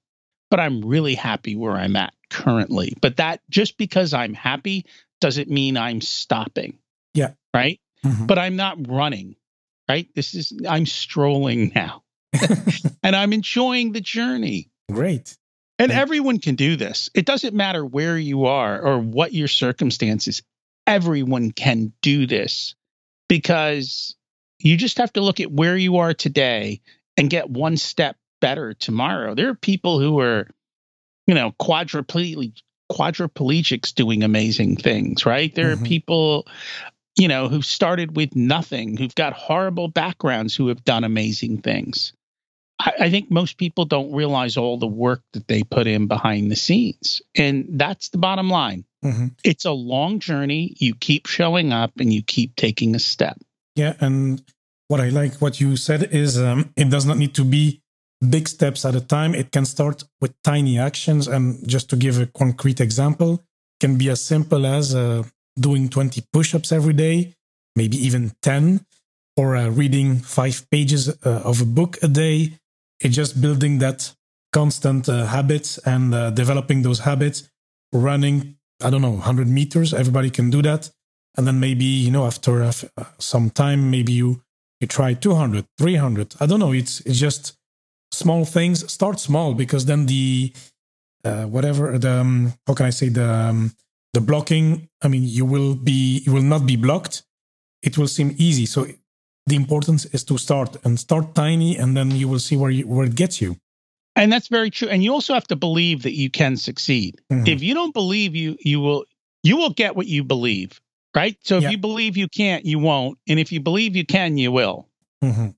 [0.50, 2.96] but I'm really happy where I'm at currently.
[3.02, 4.86] But that just because I'm happy
[5.22, 6.80] doesn't mean I'm stopping.
[7.14, 7.32] Yeah.
[7.54, 7.80] Right.
[8.06, 8.26] Mm-hmm.
[8.26, 9.36] But I'm not running.
[9.90, 10.08] Right?
[10.16, 12.04] This is, I'm strolling now
[13.04, 14.70] and I'm enjoying the journey.
[14.92, 15.36] Great.
[15.80, 17.10] And everyone can do this.
[17.16, 20.42] It doesn't matter where you are or what your circumstances.
[20.86, 22.76] Everyone can do this
[23.30, 24.16] because
[24.60, 26.82] you just have to look at where you are today
[27.16, 29.36] and get one step better tomorrow.
[29.36, 30.50] There are people who are,
[31.28, 35.54] you know, quadriplegic quadriplegics doing amazing things, right?
[35.54, 35.84] There mm-hmm.
[35.84, 36.48] are people,
[37.20, 42.14] you know, who started with nothing, who've got horrible backgrounds, who have done amazing things.
[42.80, 46.50] I, I think most people don't realize all the work that they put in behind
[46.50, 47.22] the scenes.
[47.36, 48.86] And that's the bottom line.
[49.04, 49.28] Mm-hmm.
[49.44, 50.76] It's a long journey.
[50.78, 53.38] You keep showing up and you keep taking a step.
[53.76, 53.96] Yeah.
[54.00, 54.42] And
[54.88, 57.82] what I like what you said is um, it does not need to be
[58.28, 59.36] big steps at a time.
[59.36, 61.28] It can start with tiny actions.
[61.28, 63.44] And just to give a concrete example,
[63.80, 65.24] can be as simple as uh,
[65.60, 67.34] doing 20 push ups every day,
[67.76, 68.86] maybe even 10,
[69.38, 72.54] or uh, reading five pages uh, of a book a day.
[73.00, 74.14] It's just building that
[74.52, 77.50] constant uh, habits and uh, developing those habits,
[77.94, 79.94] running, I don't know, 100 meters.
[79.94, 80.90] Everybody can do that.
[81.38, 82.72] And then maybe, you know, after uh,
[83.20, 84.42] some time, maybe you,
[84.82, 86.36] you try 200, 300.
[86.40, 86.74] I don't know.
[86.74, 87.58] It's, it's just
[88.12, 88.92] small things.
[88.92, 90.52] Start small because then the,
[91.24, 93.72] uh, whatever the, um, how can I say, the, um,
[94.14, 97.24] the blocking, I mean, you will be, you will not be blocked.
[97.82, 98.66] It will seem easy.
[98.66, 98.88] So
[99.46, 102.88] the importance is to start and start tiny and then you will see where you,
[102.88, 103.58] where it gets you
[104.16, 107.48] and that's very true and you also have to believe that you can succeed mm-hmm.
[107.48, 109.06] if you don't believe you you will
[109.44, 110.80] you will get what you believe
[111.16, 111.70] right so if yeah.
[111.70, 114.88] you believe you can't you won't and if you believe you can you will
[115.24, 115.50] mm-hmm.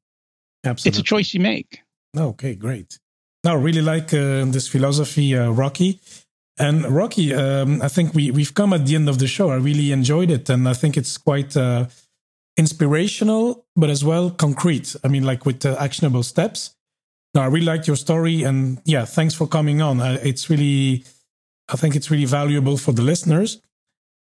[0.64, 1.82] absolutely it's a choice you make
[2.18, 3.00] okay great
[3.44, 6.00] now really like uh, this philosophy uh, rocky
[6.62, 9.56] and rocky um, i think we we've come at the end of the show i
[9.70, 11.86] really enjoyed it and i think it's quite uh,
[12.58, 14.96] inspirational, but as well concrete.
[15.04, 16.76] I mean, like with uh, actionable steps.
[17.34, 20.02] Now, I really liked your story, and yeah, thanks for coming on.
[20.02, 21.06] Uh, it's really,
[21.70, 23.62] I think it's really valuable for the listeners.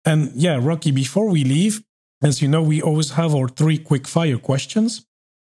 [0.04, 1.82] And yeah, Rocky, before we leave,
[2.22, 5.06] as you know, we always have our three quick fire questions.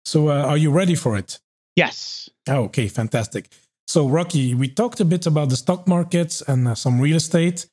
[0.04, 1.38] So, uh, are you ready for it?
[1.76, 2.28] Yes.
[2.48, 3.48] Oh, okay, fantastic.
[3.86, 7.66] So, Rocky, we talked a bit about the stock markets and uh, some real estate.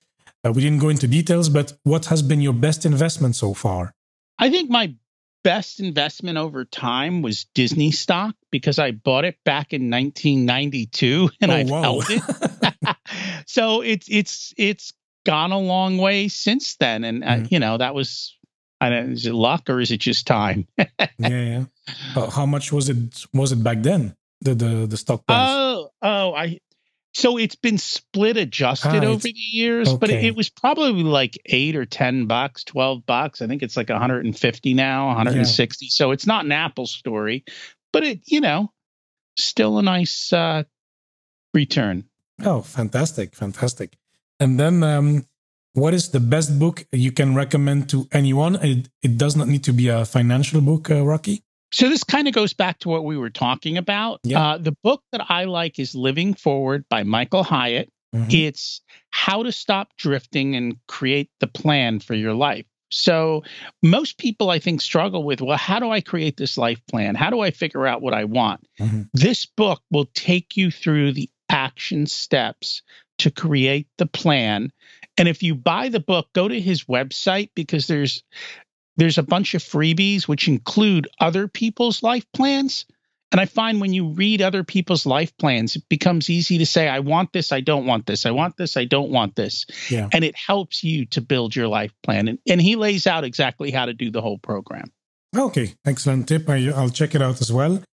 [0.45, 3.93] Uh, we didn't go into details, but what has been your best investment so far?
[4.37, 4.95] I think my
[5.43, 11.51] best investment over time was Disney stock because I bought it back in 1992 and
[11.51, 12.95] oh, I've held it.
[13.45, 14.93] so it's it's it's
[15.25, 17.51] gone a long way since then, and uh, mm.
[17.51, 18.35] you know that was.
[18.81, 20.65] I don't, is it luck or is it just time?
[20.77, 21.63] yeah, yeah.
[22.15, 23.25] Uh, how much was it?
[23.33, 24.15] Was it back then?
[24.39, 25.49] The the the stock price?
[26.01, 26.59] Oh, I
[27.13, 29.97] so it's been split adjusted ah, over the years, okay.
[29.97, 33.41] but it, it, was probably like eight or 10 bucks, 12 bucks.
[33.41, 35.85] I think it's like 150 now, 160.
[35.85, 35.89] Yeah.
[35.91, 37.43] So it's not an Apple story,
[37.91, 38.71] but it, you know,
[39.37, 40.63] still a nice uh,
[41.53, 42.05] return.
[42.43, 43.35] Oh, fantastic.
[43.35, 43.97] Fantastic.
[44.39, 45.25] And then, um,
[45.73, 48.55] what is the best book you can recommend to anyone?
[48.55, 51.43] It, it does not need to be a financial book, uh, Rocky.
[51.71, 54.21] So this kind of goes back to what we were talking about.
[54.53, 57.91] Uh, the book that I like is Living Forward by Michael Hyatt.
[58.13, 58.31] Mm-hmm.
[58.31, 62.65] It's how to stop drifting and create the plan for your life.
[62.91, 63.43] So
[63.83, 67.13] most people I think struggle with, well, how do I create this life plan?
[67.13, 68.67] How do I figure out what I want?
[68.79, 69.03] Mm-hmm.
[69.13, 72.81] This book will take you through the action steps
[73.19, 74.71] to create the plan.
[75.17, 78.23] And if you buy the book, go to his website because there's
[78.99, 82.85] there's a bunch of freebies which include other people's life plans.
[83.31, 86.87] And I find when you read other people's life plans, it becomes easy to say,
[86.87, 89.65] I want this, I don't want this, I want this, I don't want this.
[89.89, 90.09] Yeah.
[90.11, 92.27] And it helps you to build your life plan.
[92.27, 94.91] And, and he lays out exactly how to do the whole program.
[95.37, 96.49] Okay, excellent tip.
[96.49, 97.83] I, I'll check it out as well.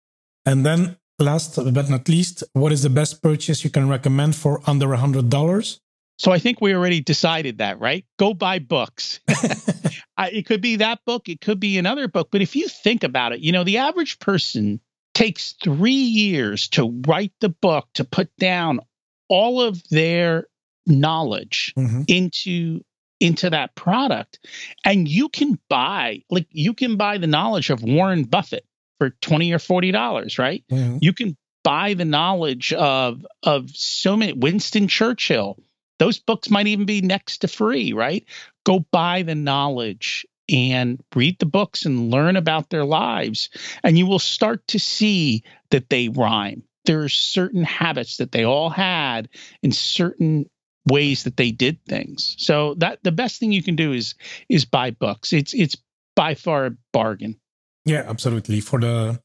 [0.47, 4.63] And then, last but not least, what is the best purchase you can recommend for
[4.67, 5.79] under a $100?
[6.19, 8.07] So I think we already decided that, right?
[8.19, 9.21] Go buy books.
[10.17, 12.29] I, it could be that book, it could be another book.
[12.31, 14.81] But if you think about it, you know, the average person
[15.15, 18.81] takes three years to write the book, to put down
[19.29, 20.47] all of their
[20.87, 22.03] knowledge mm-hmm.
[22.07, 22.81] into
[23.19, 24.39] into that product
[24.85, 28.65] and you can buy like you can buy the knowledge of Warren Buffett
[28.99, 30.99] for 20 or 40 dollars right mm-hmm.
[31.01, 35.59] you can buy the knowledge of of so many Winston Churchill
[35.99, 38.25] those books might even be next to free, right?
[38.67, 43.49] Go buy the knowledge and read the books and learn about their lives,
[43.83, 46.63] and you will start to see that they rhyme.
[46.85, 49.29] There are certain habits that they all had
[49.63, 50.51] in certain
[50.87, 52.37] ways that they did things.
[52.39, 54.15] So that the best thing you can do is
[54.49, 55.33] is buy books.
[55.33, 55.77] It's it's
[56.15, 57.37] by far a bargain.
[57.85, 58.61] Yeah, absolutely.
[58.61, 59.21] For the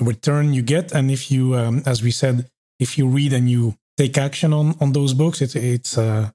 [0.00, 3.76] return you get, and if you, um, as we said, if you read and you
[3.96, 6.30] take action on on those books, it's it's uh,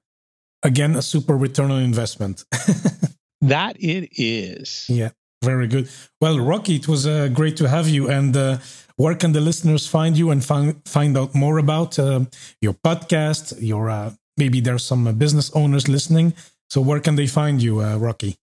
[0.62, 2.44] again a super return on investment.
[3.40, 4.86] that it is.
[4.88, 5.10] Yeah,
[5.42, 5.88] very good.
[6.20, 8.08] Well, Rocky, it was uh, great to have you.
[8.08, 8.58] And uh,
[8.96, 12.20] where can the listeners find you and find find out more about uh,
[12.60, 13.60] your podcast?
[13.60, 16.34] Your uh, maybe there's some uh, business owners listening.
[16.70, 18.36] So where can they find you, uh, Rocky?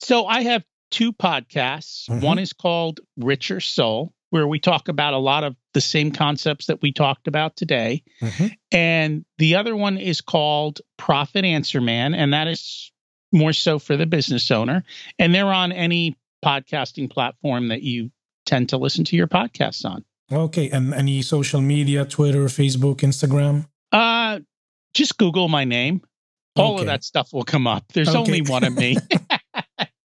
[0.00, 2.08] So I have two podcasts.
[2.08, 2.20] Mm-hmm.
[2.20, 6.66] One is called Richer Soul, where we talk about a lot of the same concepts
[6.66, 8.02] that we talked about today.
[8.22, 8.46] Mm-hmm.
[8.72, 12.92] And the other one is called Profit Answer Man, and that is
[13.32, 14.84] more so for the business owner.
[15.18, 18.10] And they're on any podcasting platform that you
[18.46, 20.04] tend to listen to your podcasts on.
[20.32, 20.70] Okay.
[20.70, 23.66] And any social media, Twitter, Facebook, Instagram?
[23.92, 24.40] Uh
[24.94, 26.02] just Google my name.
[26.56, 26.82] All okay.
[26.82, 27.84] of that stuff will come up.
[27.92, 28.18] There's okay.
[28.18, 28.96] only one of me.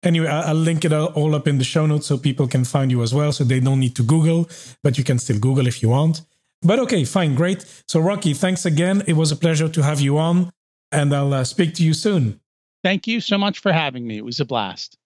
[0.03, 3.01] Anyway, I'll link it all up in the show notes so people can find you
[3.01, 3.31] as well.
[3.31, 4.49] So they don't need to Google,
[4.83, 6.21] but you can still Google if you want.
[6.61, 7.65] But okay, fine, great.
[7.87, 9.03] So, Rocky, thanks again.
[9.07, 10.51] It was a pleasure to have you on,
[10.91, 12.39] and I'll uh, speak to you soon.
[12.83, 14.17] Thank you so much for having me.
[14.17, 14.97] It was a blast.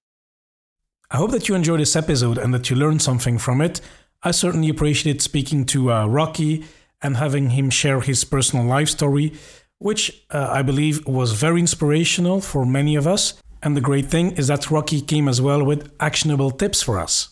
[1.09, 3.81] I hope that you enjoyed this episode and that you learned something from it.
[4.23, 6.65] I certainly appreciated speaking to uh, Rocky
[7.01, 9.33] and having him share his personal life story,
[9.77, 13.35] which uh, I believe was very inspirational for many of us.
[13.64, 17.30] And the great thing is that Rocky came as well with actionable tips for us.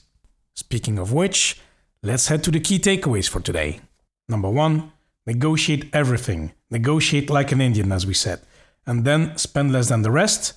[0.55, 1.59] Speaking of which,
[2.01, 3.81] let's head to the key takeaways for today.
[4.27, 4.91] Number one,
[5.27, 6.53] negotiate everything.
[6.71, 8.41] Negotiate like an Indian, as we said,
[8.87, 10.53] and then spend less than the rest.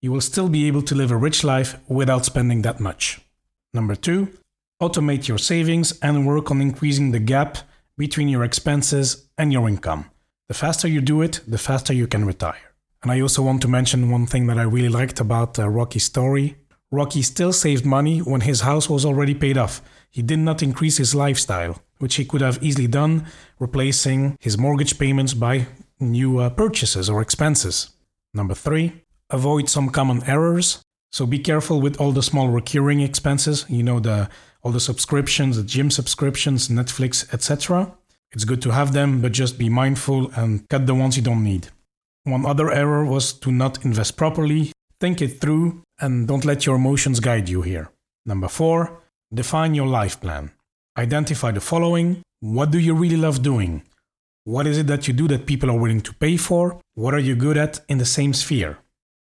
[0.00, 3.20] You will still be able to live a rich life without spending that much.
[3.72, 4.28] Number two,
[4.82, 7.58] automate your savings and work on increasing the gap
[7.96, 10.06] between your expenses and your income.
[10.48, 12.71] The faster you do it, the faster you can retire.
[13.02, 16.04] And I also want to mention one thing that I really liked about uh, Rocky's
[16.04, 16.56] story.
[16.92, 19.80] Rocky still saved money when his house was already paid off.
[20.10, 23.26] He did not increase his lifestyle, which he could have easily done,
[23.58, 25.66] replacing his mortgage payments by
[25.98, 27.90] new uh, purchases or expenses.
[28.34, 30.82] Number three, avoid some common errors.
[31.10, 34.28] So be careful with all the small recurring expenses, you know, the
[34.62, 37.92] all the subscriptions, the gym subscriptions, Netflix, etc.
[38.30, 41.42] It's good to have them, but just be mindful and cut the ones you don't
[41.42, 41.68] need.
[42.24, 44.72] One other error was to not invest properly.
[45.00, 47.90] Think it through and don't let your emotions guide you here.
[48.24, 49.02] Number four,
[49.34, 50.52] define your life plan.
[50.96, 53.82] Identify the following What do you really love doing?
[54.44, 56.80] What is it that you do that people are willing to pay for?
[56.94, 58.78] What are you good at in the same sphere?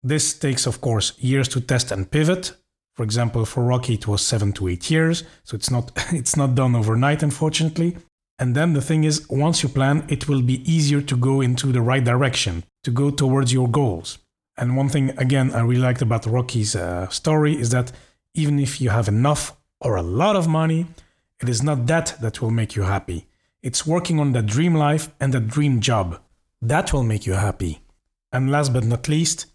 [0.03, 2.53] This takes, of course, years to test and pivot.
[2.95, 6.55] For example, for Rocky, it was seven to eight years, so it's not it's not
[6.55, 7.97] done overnight, unfortunately.
[8.39, 11.73] And then the thing is, once you plan, it will be easier to go into
[11.73, 14.19] the right direction, to go towards your goals.
[14.57, 17.91] And one thing, again, I really liked about Rocky's uh, story is that
[18.33, 20.87] even if you have enough or a lot of money,
[21.43, 23.27] it is not that that will make you happy.
[23.61, 26.21] It's working on that dream life and that dream job.
[26.63, 27.81] That will make you happy.
[28.33, 29.47] And last but not least,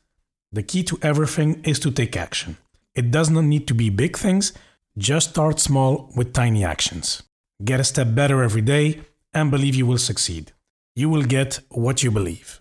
[0.51, 2.57] the key to everything is to take action.
[2.95, 4.51] It does not need to be big things,
[4.97, 7.23] just start small with tiny actions.
[7.63, 9.01] Get a step better every day
[9.33, 10.51] and believe you will succeed.
[10.95, 12.60] You will get what you believe.